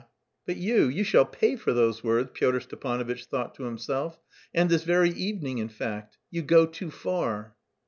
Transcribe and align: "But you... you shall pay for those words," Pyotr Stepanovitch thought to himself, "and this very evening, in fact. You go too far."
"But 0.47 0.55
you... 0.57 0.85
you 0.87 1.03
shall 1.03 1.25
pay 1.27 1.55
for 1.55 1.73
those 1.73 2.03
words," 2.03 2.31
Pyotr 2.33 2.59
Stepanovitch 2.59 3.25
thought 3.25 3.53
to 3.53 3.65
himself, 3.65 4.19
"and 4.51 4.67
this 4.67 4.83
very 4.83 5.11
evening, 5.11 5.59
in 5.59 5.69
fact. 5.69 6.17
You 6.31 6.41
go 6.41 6.65
too 6.65 6.89
far." 6.89 7.55